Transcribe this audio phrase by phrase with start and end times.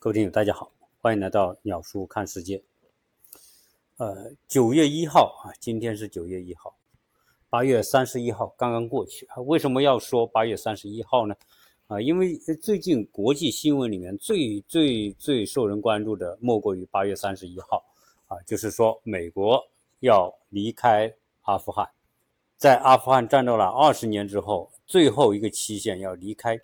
[0.00, 0.70] 各位听友，大家好，
[1.00, 2.62] 欢迎来到鸟叔看世界。
[3.96, 6.76] 呃，九月一号啊，今天是九月一号，
[7.50, 9.26] 八月三十一号刚刚过去。
[9.44, 11.34] 为什么要说八月三十一号呢？
[11.88, 17.84] 啊，因为最近国际新闻里面最最最受人关注的莫过于八月三十一号
[18.28, 19.60] 啊，就是说美国
[19.98, 21.12] 要离开
[21.42, 21.90] 阿富汗，
[22.56, 26.56] 在阿富汗战斗了二十年之后，最后一个期限要离开。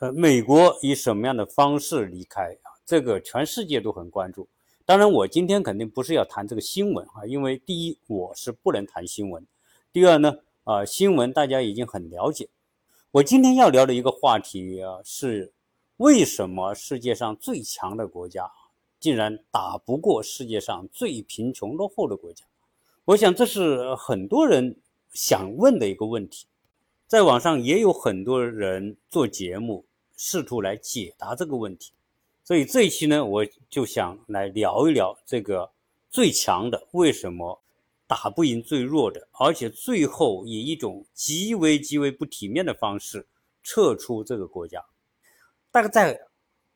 [0.00, 2.58] 呃，美国以什么样的方式离开？
[2.92, 4.46] 这个全世界都很关注。
[4.84, 9.42] 当然，我今天肯定不是要谈这个新闻啊，因为第一，我是不能谈新闻；
[9.90, 12.50] 第二呢，啊，新闻大家已经很了解。
[13.12, 15.54] 我今天要聊的一个话题啊，是
[15.96, 18.52] 为什么世界上最强的国家
[19.00, 22.44] 竟然打不过世界上最贫穷落后的国家？
[23.06, 24.76] 我想这是很多人
[25.14, 26.46] 想问的一个问题，
[27.06, 31.92] 在网上也有很多人做节目，试图来解答这个问题。
[32.52, 35.72] 所以这一期呢，我就想来聊一聊这个
[36.10, 37.62] 最强的为什么
[38.06, 43.26] 打不赢最弱的，而且最后以一种极为极为不体面的方式
[43.62, 44.84] 撤出这个国家。
[45.70, 46.26] 大概在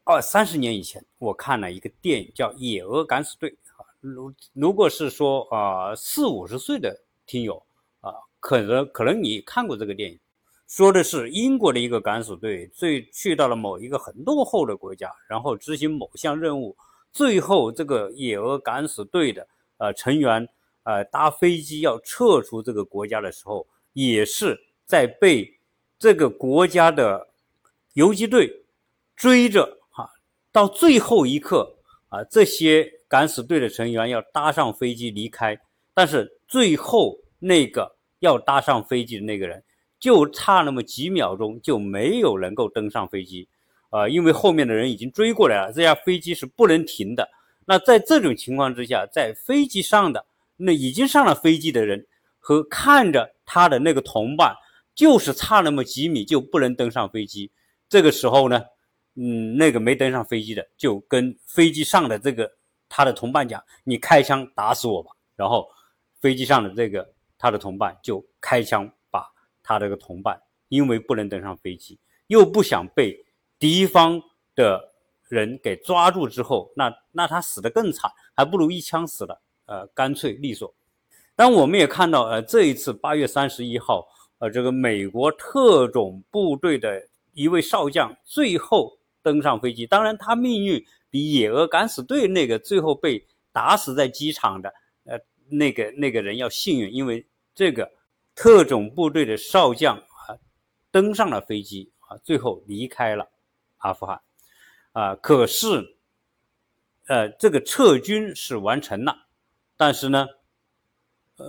[0.04, 3.84] 二三十年以前，我看了一个电影叫《野鹅敢死队》啊。
[4.00, 7.62] 如如果是说啊四五十岁的听友
[8.00, 10.18] 啊，可能可能你看过这个电影。
[10.66, 16.76] 说的是英国的一个敢死队，最去到了某一个很落后的国家，然后执行某项任务，
[17.12, 19.46] 最后这个野鹅敢死队的
[19.78, 20.48] 呃成员
[20.82, 25.56] 呃搭飞机要撤出这个国家的时候，也是在被
[26.00, 27.28] 这个国家的
[27.92, 28.64] 游击队
[29.14, 30.10] 追着哈，
[30.50, 31.76] 到最后一刻
[32.08, 35.56] 啊，这些敢死队的成员要搭上飞机离开，
[35.94, 39.62] 但是最后那个要搭上飞机的那个人。
[40.06, 43.48] 就差那么几秒钟，就没有能够登上飞机，
[43.90, 47.28] 啊，因为后面的人已经追过来了，这架飞机是不能停的。
[47.66, 50.24] 那在这种情况之下，在飞机上的
[50.56, 52.06] 那已经上了飞机的人
[52.38, 54.54] 和看着他的那个同伴，
[54.94, 57.50] 就是差那么几米就不能登上飞机。
[57.88, 58.62] 这个时候呢，
[59.16, 62.48] 嗯，那个没登上飞机的就跟飞机上的这个
[62.88, 65.66] 他的同伴讲：“你开枪打死我吧。”然后
[66.20, 68.88] 飞机上的这个他的同伴就开枪。
[69.66, 73.26] 他这个同伴因为不能登上飞机，又不想被
[73.58, 74.22] 敌方
[74.54, 74.92] 的
[75.28, 80.72] 人给抓住之后，那那他死得更惨，还不如一枪死了，呃，干脆利索。
[81.34, 84.06] 但我们也看到，呃，这一次八月三十一号，
[84.38, 89.84] 呃，这个美国特种部队的一位少将最后登上飞机。
[89.84, 94.72] 当然，他命运比野鹅敢死队那个最后被打死在机场的，
[95.06, 95.18] 呃，
[95.48, 97.95] 那个那个人要幸运，因为这个。
[98.36, 100.38] 特种部队的少将啊，
[100.90, 103.30] 登上了飞机啊，最后离开了
[103.78, 104.20] 阿富汗
[104.92, 105.16] 啊。
[105.16, 105.96] 可是，
[107.06, 109.26] 呃，这个撤军是完成了，
[109.74, 110.28] 但是呢，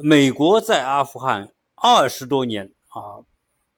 [0.01, 3.19] 美国在阿富汗二十多年啊，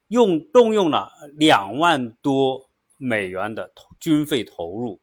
[0.10, 5.02] 用动用了两万多美元的军费投入，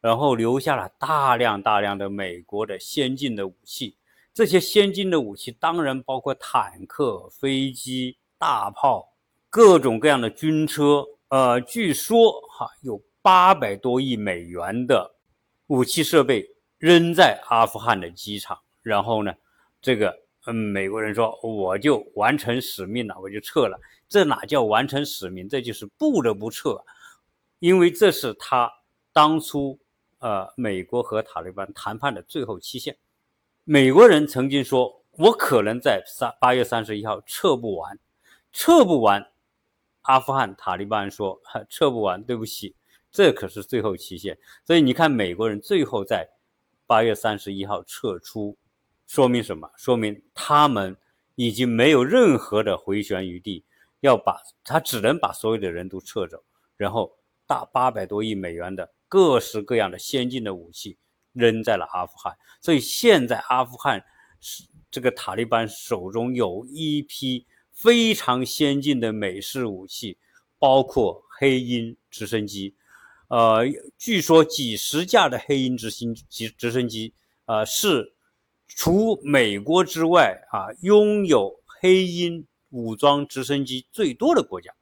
[0.00, 3.96] 然后留下了大量大量的美国的先进的武器。
[4.36, 9.14] 这些先进的武器当然包括坦克、飞机、大炮，
[9.48, 11.02] 各种各样的军车。
[11.28, 15.10] 呃，据说哈有八百多亿美元的
[15.68, 18.58] 武器设备扔在阿富汗的机场。
[18.82, 19.32] 然后呢，
[19.80, 20.14] 这个
[20.44, 23.80] 嗯，美国人说我就完成使命了，我就撤了。
[24.06, 25.48] 这哪叫完成使命？
[25.48, 26.78] 这就是不得不撤，
[27.58, 28.70] 因为这是他
[29.14, 29.78] 当初
[30.18, 32.94] 呃美国和塔利班谈判的最后期限。
[33.68, 37.98] 美国人曾经说：“我可能在三八月三十一号撤不完，
[38.52, 39.32] 撤不完。”
[40.02, 42.76] 阿富汗塔利班说：“撤不完，对不起，
[43.10, 46.28] 这可是最后期限。”所以你看，美国人最后在
[46.86, 48.56] 八月三十一号撤出，
[49.08, 49.68] 说明什么？
[49.76, 50.96] 说明他们
[51.34, 53.64] 已经没有任何的回旋余地，
[53.98, 56.40] 要把他只能把所有的人都撤走，
[56.76, 60.96] 然后大八百多亿美元的各式各样的先进的武器。
[61.36, 64.02] 扔在了阿富汗，所以现在阿富汗
[64.40, 70.16] 是这个塔利班手中有一批非常先进的美式武器，
[70.58, 72.74] 包括黑鹰直升机，
[73.28, 73.64] 呃，
[73.98, 77.12] 据说几十架的黑鹰直升机直升机，
[77.44, 78.14] 呃，是
[78.66, 84.72] 除美国之外啊，拥有黑鹰武装直升机最多的国家，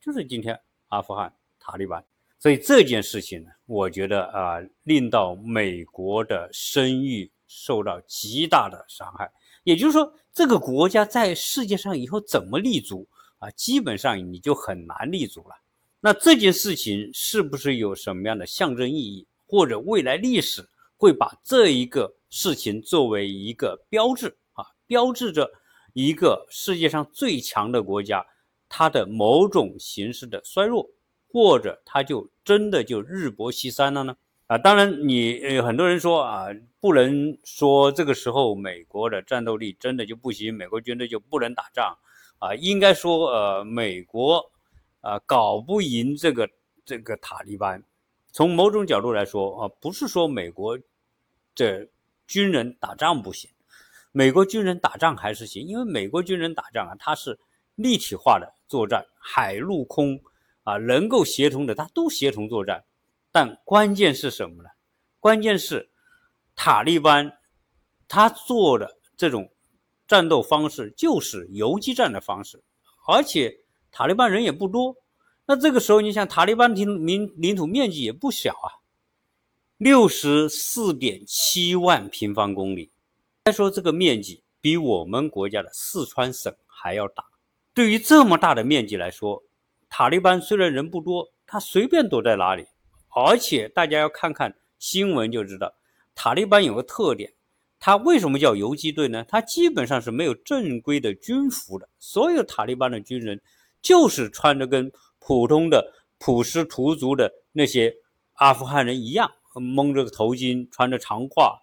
[0.00, 2.04] 就是今天阿富汗塔利班。
[2.38, 9.30] 所以这件事情呢，我觉得啊，令到美国的声誉受到极大的伤害。
[9.64, 13.50] 也就是说，这个国家在世界上以后怎么立足啊？
[13.50, 15.56] 基本上你就很难立足了。
[15.98, 19.26] 那这件事情是不是有什么样的象征意义？
[19.46, 20.64] 或者未来历史
[20.96, 25.50] 会把这一个事情作为一个标志啊，标志着
[25.94, 28.24] 一个世界上最强的国家
[28.68, 30.88] 它的某种形式的衰弱，
[31.36, 34.16] 或者他就真的就日薄西山了呢？
[34.46, 36.46] 啊，当然你呃很多人说啊，
[36.80, 41.94] 不能说这个时候美国的战斗力真的就不行，美国军队就不能打仗
[42.38, 44.50] 啊，应该说呃美国
[45.02, 46.48] 啊搞不赢这个
[46.86, 47.84] 这个塔利班。
[48.32, 50.78] 从某种角度来说啊，不是说美国
[51.54, 51.86] 这
[52.26, 53.50] 军人打仗不行，
[54.10, 57.38] 美国军人打仗还是行，因为美国军人打仗啊，他是
[57.74, 60.18] 立体化的作战，海陆空
[60.66, 62.84] 啊能够协同的，他都协同作战。
[63.30, 64.68] 但关键是什么呢？
[65.20, 65.90] 关键是
[66.56, 67.38] 塔利班
[68.08, 69.52] 他做的这种
[70.08, 72.62] 战斗方式就是游击战的方式，
[73.06, 73.60] 而且
[73.92, 74.96] 塔利班人也不多。
[75.46, 78.82] 那这个时候，你想塔利班领领领土面积也不小啊，
[79.76, 82.90] 六十四点七万平方公里。
[83.44, 87.24] 再说这个面积比我们国家的四川省还要大。
[87.72, 89.44] 对于这么大的面积来说，
[89.98, 92.66] 塔利班虽然人不多，他随便躲在哪里。
[93.14, 95.72] 而且大家要看看新闻就知道，
[96.14, 97.32] 塔利班有个特点，
[97.80, 99.24] 他为什么叫游击队呢？
[99.26, 103.40] 他基本上是没有正规的军服的，所有塔利班的军人
[103.80, 104.92] 就是穿着跟。
[105.18, 107.96] 普通的普什图族的那些
[108.34, 111.58] 阿富汗人一样，蒙着个头巾，穿着长褂，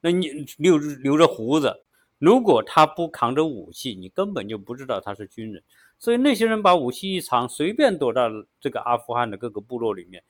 [0.00, 1.84] 那你留留着胡子。
[2.18, 5.62] 如果他不扛着武器，你根本就不知道他是军人。
[5.98, 8.28] 所以那些人把武器一藏，随便躲到
[8.60, 10.22] 这个阿富汗的各个部落里面。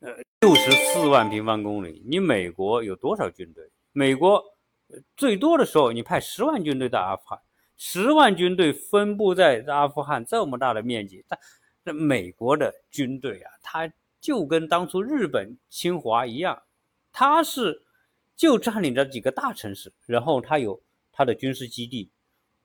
[0.00, 0.10] 呃，
[0.40, 3.70] 六十四万平方公里，你美国有多少军队？
[3.92, 4.42] 美国
[5.16, 7.38] 最多的时候，你派十万军队到阿富汗，
[7.76, 11.38] 十万军队分布在阿富汗这么大的面积，但。
[11.84, 16.62] 那美国的军队啊，他就跟当初日本侵华一样，
[17.10, 17.82] 他是
[18.36, 22.08] 就占领着几个大城市，然后他有他的军事基地，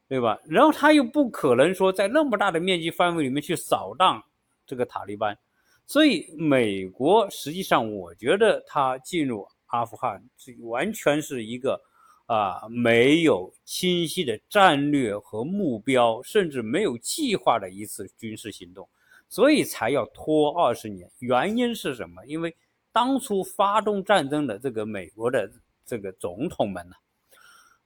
[0.08, 0.40] 对吧？
[0.46, 4.24] 然后他又不可能说在那么大的面积范围里面去扫荡
[4.66, 5.38] 这个塔利班，
[5.86, 11.82] 所以美国实际上我觉得他进入阿富汗，这完全是一个。
[12.28, 18.86] 啊，没有清晰的战略和目标，甚至没有计划的一次军事行动。
[19.30, 22.26] 所以才要拖二十年，原因是什么？
[22.26, 22.54] 因为
[22.92, 25.50] 当初发动战争的这个美国的
[25.86, 26.96] 这个总统们呢，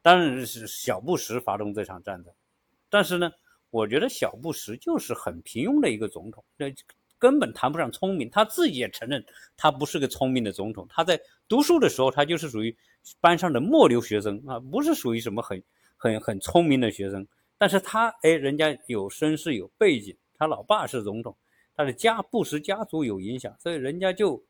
[0.01, 2.33] 当然是小布什发动这场战争，
[2.89, 3.31] 但是呢，
[3.69, 6.65] 我觉得小布什就是很平庸的一个总统，那
[7.19, 8.27] 根本谈不上聪明。
[8.29, 9.23] 他自己也承认，
[9.55, 10.87] 他不是个聪明的总统。
[10.89, 12.75] 他在读书的时候，他就是属于
[13.19, 15.61] 班上的末流学生啊，不是属于什么很
[15.97, 17.27] 很很聪明的学生。
[17.59, 20.17] 但是他哎，人家有身世有背景。
[20.35, 21.37] 他老爸是总统，
[21.75, 24.43] 他的家布什家族有影响，所以人家就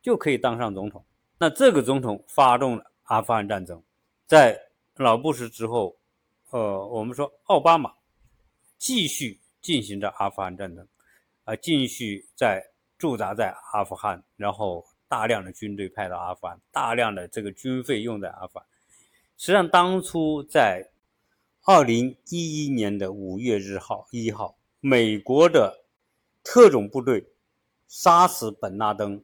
[0.00, 1.04] 就可以当上总统。
[1.38, 3.82] 那这个总统发动了阿富汗战争，
[4.26, 4.58] 在
[4.96, 5.96] 老布什之后，
[6.50, 7.92] 呃，我们说奥巴马
[8.78, 10.86] 继续进行着阿富汗战争，
[11.44, 18.66] 啊，继续在驻扎在阿富汗，然后大量的军队派到阿富汗，大量的这个军费用在阿富汗。
[19.36, 20.90] 实际上，当初在
[21.64, 24.56] 二零一一年的五月日号一号。
[24.80, 25.84] 美国的
[26.44, 27.26] 特种部队
[27.88, 29.20] 杀死本拉登，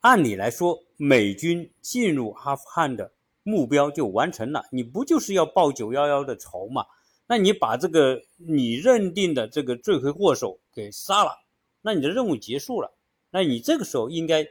[0.00, 3.12] 按理来说，美军进入阿富汗的
[3.48, 4.66] 目标就完成了。
[4.70, 6.84] 你不就是要报九幺幺的仇嘛？
[7.26, 11.32] 那你把这个你认定的这个罪魁祸首给杀了，
[11.80, 12.92] 那你的任务结束了。
[13.30, 14.46] 那你这个时候应该，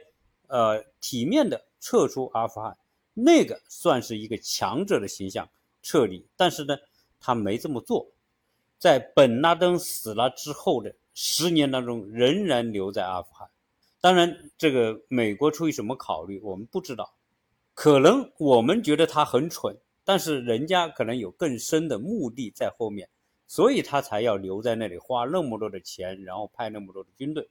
[0.48, 2.76] 呃，体面的撤出阿富汗，
[3.14, 5.48] 那个算是一个强者的形象
[5.82, 6.26] 撤离。
[6.36, 6.76] 但是呢，
[7.20, 8.10] 他没这么做。
[8.78, 13.48] 在本拉登死了之后的十年当中，仍然留在阿富汗。
[14.00, 17.12] 当然，这个美国出于什么考虑，我们不知道。
[17.78, 23.08] 可能我们觉得他很蠢，但是人家可能有更深的目的在后面，
[23.46, 27.48] 所以他才要留在那里，花那么多的钱，然后派那么多的军队。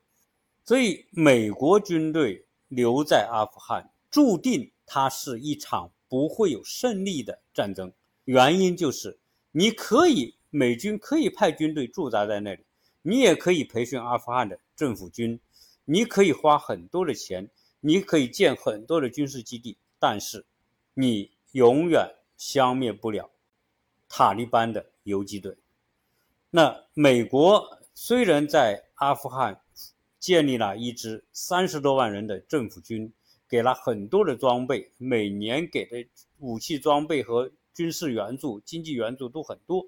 [0.65, 7.89] 所以，美国军队留在阿富汗，注定它是一场不会有胜利的战争。
[8.25, 9.17] 原因就是，
[9.53, 10.36] 你可以。
[10.50, 12.63] 美军可以派军队驻扎在那里，
[13.01, 15.39] 你也可以培训阿富汗的政府军，
[15.86, 20.46] 你可以花很多的钱，你可以建很多的军事基地，但是
[20.94, 23.30] 你永远消灭不了
[24.08, 25.58] 塔利班的游击队。
[26.50, 29.62] 那美国虽然在阿富汗
[30.20, 33.12] 建立了一支三十多万人的政府军，
[33.50, 36.08] 给了很多的装备，每年给的
[36.39, 39.88] 武器装备和军事援助、经济援助都很多。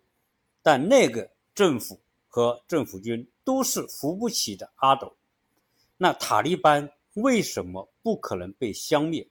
[0.61, 5.15] 但那个政府和政府军都是扶不起的阿斗，
[5.97, 9.27] 那塔利班为什么不可能被消灭？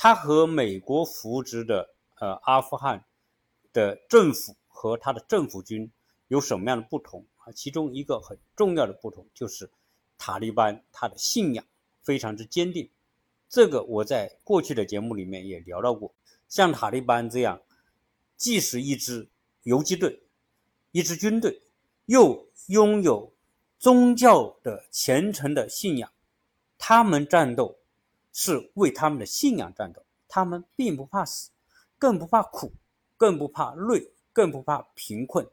[0.00, 1.90] 它和美国扶植的
[2.20, 3.04] 呃阿富汗
[3.72, 5.90] 的政府和他的政府军
[6.28, 7.50] 有什么样的不同啊？
[7.50, 9.68] 其中一个很重要的不同就是
[10.16, 11.64] 塔利班他的信仰
[12.00, 12.88] 非常之坚定。
[13.48, 16.14] 这个我在过去的节目里面也聊到过。
[16.48, 17.60] 像塔利班这样，
[18.36, 19.28] 既是一支
[19.64, 20.22] 游击队，
[20.92, 21.62] 一支军队，
[22.06, 23.32] 又拥有
[23.78, 26.12] 宗教的虔诚的信仰，
[26.78, 27.77] 他们战斗
[28.40, 31.50] 是为他们的信仰战斗，他们并不怕死，
[31.98, 32.70] 更不怕苦，
[33.16, 35.44] 更不怕累，更不怕贫困，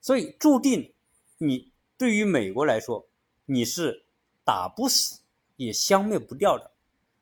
[0.00, 0.92] 所以注定
[1.38, 3.06] 你对于美国来说，
[3.44, 4.06] 你是
[4.44, 5.20] 打不死
[5.54, 6.72] 也消灭不掉的，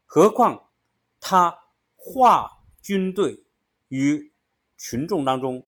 [0.06, 0.70] 何况
[1.20, 1.54] 他
[1.96, 2.50] 化。
[2.84, 3.42] 军队
[3.88, 4.30] 与
[4.76, 5.64] 群众当中，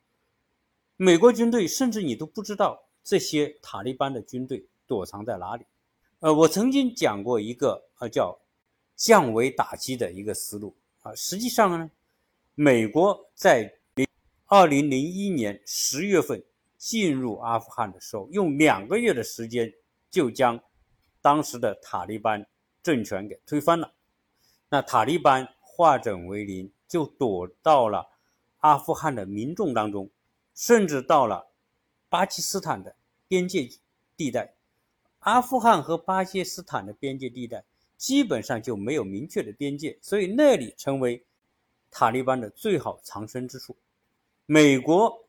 [0.99, 5.64] 美国军队甚至你都不知道这些塔利班的军队躲藏在哪里。
[6.19, 8.38] 呃，我曾经讲过一个呃叫
[8.96, 11.14] 降维打击的一个思路啊。
[11.14, 11.90] 实际上呢，
[12.54, 14.08] 美国在零
[14.46, 16.42] 二零零一年十月份
[16.76, 19.72] 进入阿富汗的时候，用两个月的时间
[20.10, 20.58] 就将
[21.20, 22.44] 当时的塔利班
[22.82, 23.92] 政权给推翻了。
[24.70, 26.72] 那塔利班化整为零。
[26.88, 28.10] 就躲到了
[28.58, 30.08] 阿富汗的民众当中，
[30.54, 31.50] 甚至到了
[32.08, 32.94] 巴基斯坦的
[33.26, 33.68] 边界
[34.16, 34.54] 地带。
[35.18, 37.64] 阿富汗和巴基斯坦的边界地带
[37.96, 41.24] 基本上就没有明确的边界，所以那里成为
[41.90, 43.76] 塔利班的最好藏身之处。
[44.46, 45.26] 美国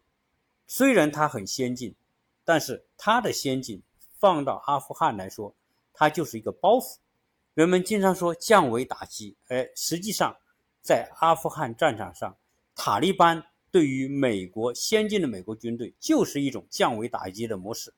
[0.68, 1.96] 虽然它很先进，
[2.44, 3.82] 但是它的先进
[4.20, 5.56] 放到阿富汗来说，
[5.94, 6.98] 它就是一个包袱。
[7.54, 10.38] 人们经常说降维打击，哎，实际上。
[10.80, 12.38] 在阿富汗战场上，
[12.74, 17.94] 塔利班对于美国先进的美国军队就是一种降维打击的模式。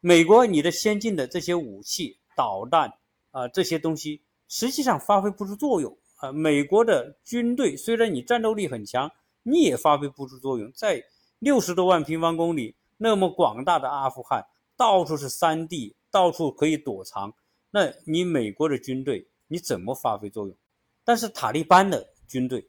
[0.00, 2.92] 美国，你的先进的这些武器、导弹
[3.34, 6.30] 啊，这些东西实际上发挥不出作用啊。
[6.30, 9.10] 美国的军队虽然你战斗力很强，
[9.42, 10.70] 你也发挥不出作用。
[10.72, 11.02] 在
[11.40, 17.34] 六十多万平方公里那么广大的阿富汗，到处是山地，到处可以躲藏，
[17.72, 20.56] 那你美国的军队你怎么发挥作用？
[21.04, 22.14] 但是塔利班的。
[22.26, 22.66] 军队，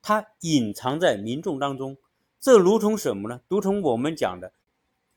[0.00, 1.96] 它隐藏在民众当中，
[2.40, 3.42] 这如同什么呢？
[3.48, 4.50] 如同我们讲的，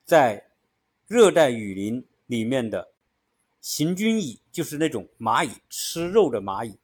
[0.04, 0.52] 在
[1.08, 2.90] 热带雨林里面的
[3.62, 6.78] 行军蚁，就是那种蚂蚁，吃肉的蚂蚁。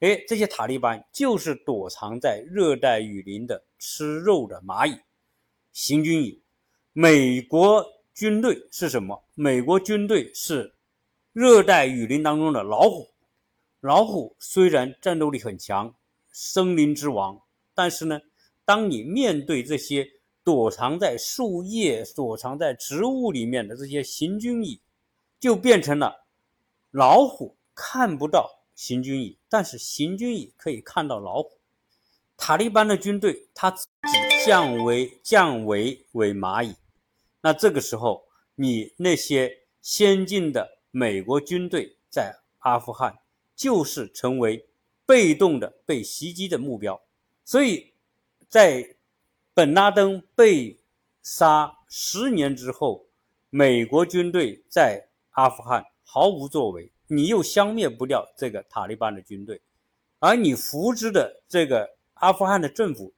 [0.00, 4.98] 哎，这些塔利班就是躲藏在热带雨林的吃肉的蚂蚁，
[5.72, 6.42] 行军蚁。
[6.92, 7.84] 美国
[8.14, 9.24] 军队是什么？
[9.34, 10.74] 美国军队是
[11.32, 13.08] 热带雨林当中的老虎。
[13.80, 15.94] 老虎虽然战斗力很强。
[16.32, 17.42] 森林之王，
[17.74, 18.20] 但是呢，
[18.64, 20.08] 当你面对这些
[20.44, 24.80] 躲藏在树叶、躲藏在植物里面的这些行军蚁，
[25.40, 26.26] 就变成了
[26.92, 31.58] 老虎看不到行军蚁，但是行军蚁可以看到老虎。
[32.36, 36.76] 塔利班的军队，他自己降为降为为蚂蚁，
[37.40, 43.18] 那这个时候，你那些先进的美国军队在阿富汗
[43.56, 44.66] 就是成为。
[45.06, 47.02] 被动的被袭击的目标，
[47.44, 47.92] 所以，
[48.48, 48.94] 在
[49.52, 50.78] 本拉登被
[51.20, 53.08] 杀十年之后，
[53.48, 55.08] 美国军队在
[55.40, 59.62] 阿富汗毫无作为，你又消灭不掉这个塔利班的军队，
[60.18, 63.14] 而你扶植的这个阿富汗的政府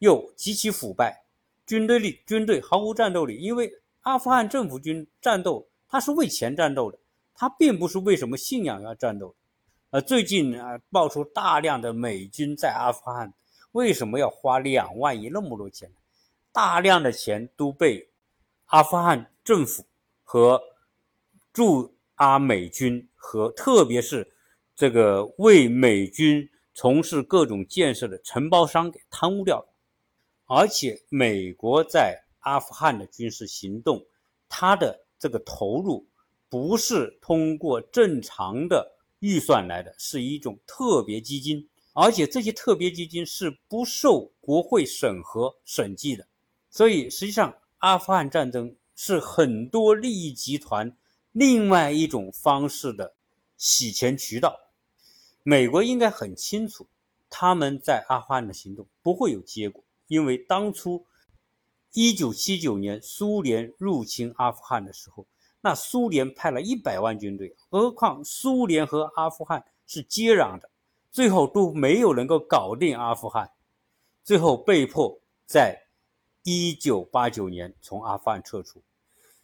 [0.00, 1.24] 又极其腐败，
[1.64, 6.98] 军队里军队毫无战斗力，因为阿富汗政府军战斗，他是为钱战斗的，
[7.32, 9.36] 他并不是为什么信仰要战斗。
[9.90, 13.32] 呃，最近啊，爆出大量的美军在阿富汗，
[13.70, 15.88] 为什么要花两万亿那么多钱？
[16.50, 18.10] 大量的钱都被
[18.66, 19.84] 阿富汗政府
[20.24, 20.60] 和
[21.52, 24.32] 驻阿美军和特别是
[24.74, 29.68] 这个为美军从事各种建设的承包商给贪污掉了。
[30.46, 34.04] 而且，美国在阿富汗的军事行动，
[34.48, 36.06] 它的这个投入
[36.48, 38.98] 不是通过正常的。
[39.22, 46.26] 预算来的是一种特别基金，而且这些特别基金是不受国会审核审计的，
[46.70, 50.96] 所以实际上阿富汗战争是很多利益集团
[51.32, 53.14] 另外一种方式的
[53.56, 54.58] 洗钱渠道。
[55.42, 56.86] 美国应该很清楚，
[57.28, 61.04] 他们在阿富汗的行动不会有结果，因为当初
[61.92, 65.26] 一九七九年苏联入侵阿富汗的时候。
[65.64, 70.68] 那苏联派了一百万军队，何况苏联和阿富汗是接壤的，
[71.12, 73.48] 最后都没有能够搞定阿富汗，
[74.24, 75.86] 最后被迫在
[76.42, 78.82] 一九八九年从阿富汗撤出。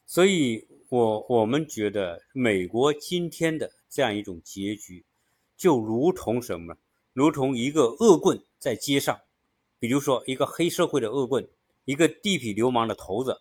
[0.07, 5.05] 所以，我我们觉得美国今天的这样一种结局，
[5.55, 6.77] 就如同什么？
[7.13, 9.21] 如同一个恶棍在街上，
[9.79, 11.47] 比如说一个黑社会的恶棍，
[11.85, 13.39] 一个地痞流氓的头子，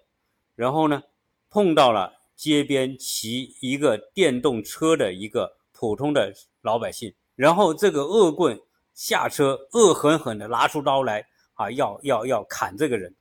[0.55, 1.03] 然后呢，
[1.49, 8.59] 碰到了街边骑一个电动车的一个普通的老百姓，然后这个恶棍
[8.93, 13.15] 下车，恶狠狠地拿出刀来啊，要要要砍这个人，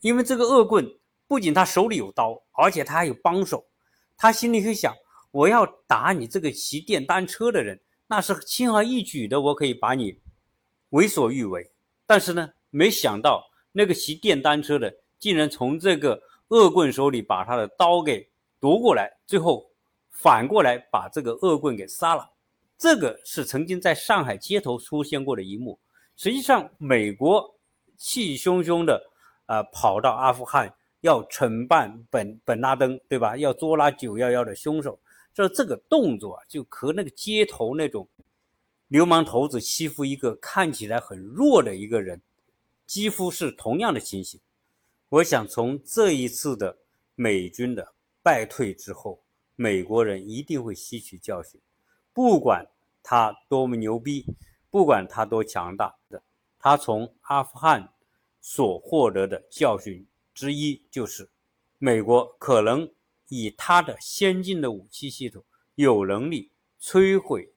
[0.00, 3.66] 因为这个恶棍不仅他手里有刀，而且他还有帮手，
[4.18, 4.92] 他心里会想，
[5.30, 7.80] 我要打你这个骑电单车的人。
[8.08, 10.18] 那是轻而易举的，我可以把你
[10.90, 11.70] 为所欲为。
[12.06, 19.70] 但是呢，没想到那个骑电单车的竟然从这个恶棍手里把他的刀给夺过来，最后
[20.10, 22.30] 反过来把这个恶棍给杀了。
[22.78, 25.78] 这个是曾经在上海街头出现过的一幕。
[26.16, 27.54] 实际上，美国
[27.98, 29.10] 气汹汹的
[29.44, 33.36] 啊跑到阿富汗要惩办本本拉登，对吧？
[33.36, 34.98] 要捉拿九幺幺的凶手。
[35.34, 38.08] 这这个动作啊，就和那个街头那种
[38.88, 42.20] 流氓头子欺负一个看起来很弱的一个人，
[42.86, 44.40] 几乎是同样的情形。
[45.10, 46.76] 我想从这一次的
[47.14, 49.22] 美军的败退之后，
[49.54, 51.60] 美国人一定会吸取教训，
[52.12, 52.66] 不管
[53.02, 54.26] 他多么牛逼，
[54.70, 56.20] 不管他多强大的，
[56.58, 57.88] 他从阿富汗
[58.40, 60.04] 所获得的教训
[60.38, 61.28] 之一就是，
[61.78, 62.88] 美国可能。
[63.30, 67.52] 以他的先进的武器系统，有能力摧毁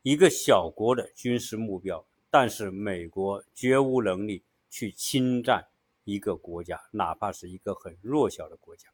[0.00, 5.68] 一个小国的军事目标，但是美国绝无能力去侵占
[6.04, 8.88] 一个国家，哪怕是一个很弱小的国家。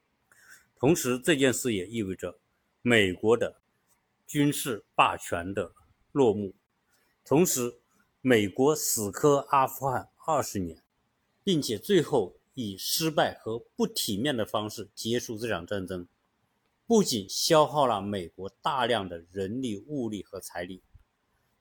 [0.76, 2.40] 同时，这件事也意味着
[2.82, 3.60] 美国的
[4.26, 5.70] 军事霸权的
[6.10, 6.56] 落幕。
[7.24, 7.78] 同时，
[8.20, 10.82] 美国死磕阿富汗二十年，
[11.44, 16.08] 并且最后以失败和不体面的方式结束这场战争。
[16.86, 20.82] 不仅消耗了美国大量的人力、物力和财力，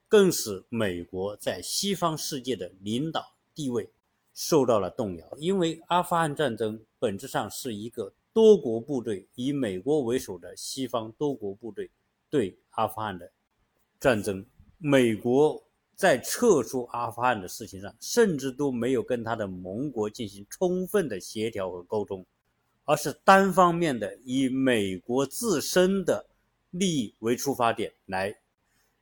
[0.07, 3.89] 更使美国在西方世界的领导地位
[4.33, 5.37] 受到了动摇。
[5.37, 11.89] 因为阿富汗战争本质上是一个多国部队以美国为首的西方多国部队
[12.29, 13.31] 对阿富汗的
[13.99, 14.45] 战争，
[14.77, 15.64] 美国
[15.95, 22.25] 在撤出阿富汗的事情上，甚至都没有跟他的盟国进行充分的协调和沟通。
[22.87, 26.27] 而是单方面的以美国自身的
[26.69, 28.37] 利益为出发点来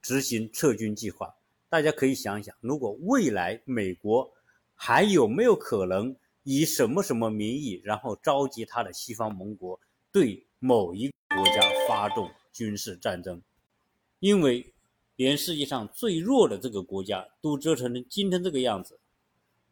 [0.02, 1.36] 执行撤军计划。
[1.68, 4.32] 大家可以想一想，如果未来美国
[4.74, 9.78] 还有没有可能以什么什么名义，然后召集他的西方盟国
[10.14, 13.42] 对某一国家发动军事战争？
[14.20, 14.73] 因为
[15.16, 19.00] 连世界上最弱的这个国家都折腾成今天这个样子，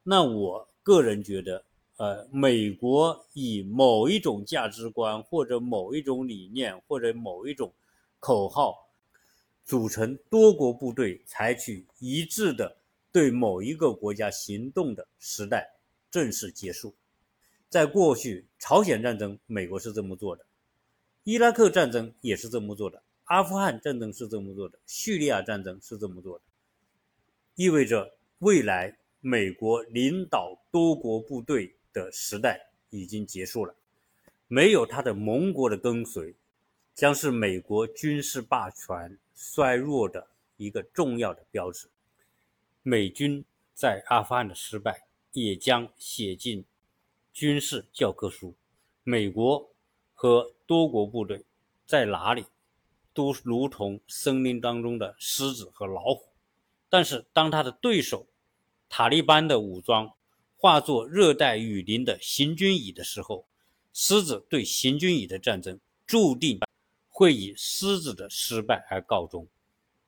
[0.03, 1.65] 那我个人觉得。
[1.97, 7.71] 呃，美国以某一种价值观，或者某一种理念，或者某一种
[8.19, 8.75] 口号，
[9.63, 12.75] 组成多国部队，采取一致的
[13.11, 16.95] 对某一个国家行动的时代正式结束。
[17.69, 20.43] 在过去，朝鲜战争，美国是这么做的；
[21.23, 26.43] 伊拉克战争也是这么做的；阿富汗战争是这么做的；叙利亚战争是这么做的。
[27.55, 31.75] 意味着未来美国领导多国部队。
[31.93, 33.75] 的时代已经结束了，
[34.47, 36.33] 没有他的盟国的跟随，
[36.95, 41.89] 将是美国军事霸权衰弱的一个重要的标志。
[42.81, 46.63] 美军在阿富汗的失败，也将写进
[47.33, 48.55] 军事教科书。
[49.03, 49.69] 美国
[50.13, 51.43] 和多国部队
[51.85, 52.45] 在哪里，
[53.13, 56.29] 都如同森林当中的狮子和老虎，
[56.89, 58.27] 但是当他的对手
[58.89, 60.13] 塔利班的武装。
[60.63, 63.47] 化作热带雨林的行军蚁的时候，
[63.93, 66.59] 狮子对行军蚁的战争注定
[67.09, 69.47] 会以狮子的失败而告终，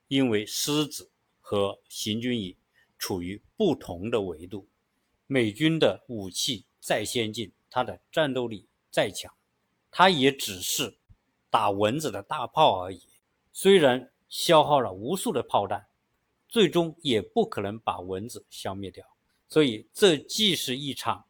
[0.08, 1.10] 因为狮子
[1.42, 2.56] 和行军蚁
[3.00, 4.68] 处于不同的维度。
[5.26, 9.34] 美军的武器再先进，它的战斗力再强，
[9.90, 10.96] 它也只是
[11.54, 13.04] 打蚊子的大炮而已。
[13.52, 15.86] 虽然消耗了无数的炮弹，
[16.50, 19.06] 最终也不可能把蚊子消灭掉。
[19.48, 21.26] 所以，这既是一场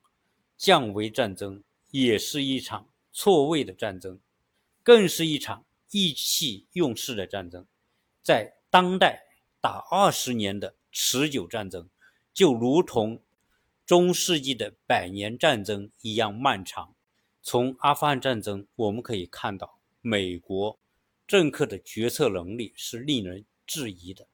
[0.55, 4.17] 降维战争，也是一场错位的战争，
[4.81, 7.65] 更是一场意气用事的战争。
[8.21, 9.25] 在当代
[9.59, 11.89] 打二十年的持久战争，
[12.33, 13.21] 就如同
[13.85, 16.95] 中世纪的百年战争一样漫长。
[17.41, 20.77] 从阿富汗战争，我们可以看到，美国
[21.25, 24.27] 政客的决策能力是令人质疑的。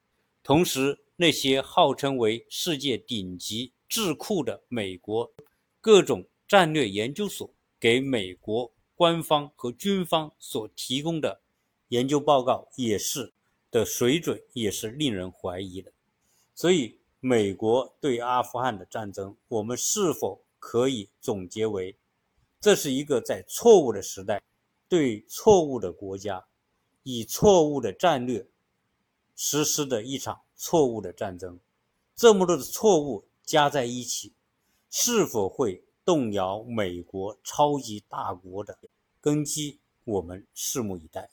[0.44, 3.72] 同时，那些号称为世界顶级。
[3.88, 5.34] 智库的美国
[5.82, 11.42] 各种战略研究所给美国官方和军方所提供的
[11.88, 13.34] 研究报告，也是
[13.72, 15.92] 的水准也是令人怀疑的。
[16.54, 21.96] 所以，美国对阿富汗的战争，我们是否可以总结为，
[22.62, 24.40] 这是一个在错误的时代，
[24.89, 26.47] 对错误的国家，
[27.04, 28.49] 以错误的战略
[29.36, 31.60] 实施的一场错误的战争？
[32.15, 34.34] 这么多的错误加在一起，
[34.89, 38.80] 是否会动摇美国超级大国的
[39.21, 39.80] 根基？
[40.04, 41.30] 我们拭目以待。